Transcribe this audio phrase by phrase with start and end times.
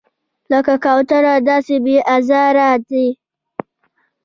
[0.51, 3.07] لکه کوتره داسې بې آزاره دی.